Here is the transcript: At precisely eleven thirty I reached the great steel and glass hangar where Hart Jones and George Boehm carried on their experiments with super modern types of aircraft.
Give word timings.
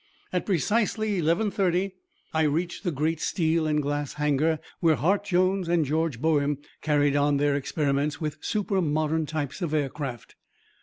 At 0.33 0.47
precisely 0.47 1.19
eleven 1.19 1.51
thirty 1.51 1.91
I 2.33 2.41
reached 2.41 2.83
the 2.83 2.91
great 2.91 3.19
steel 3.21 3.67
and 3.67 3.79
glass 3.83 4.13
hangar 4.15 4.57
where 4.79 4.95
Hart 4.95 5.23
Jones 5.25 5.69
and 5.69 5.85
George 5.85 6.19
Boehm 6.19 6.57
carried 6.81 7.15
on 7.15 7.37
their 7.37 7.55
experiments 7.55 8.19
with 8.19 8.37
super 8.41 8.81
modern 8.81 9.27
types 9.27 9.61
of 9.61 9.75
aircraft. 9.75 10.33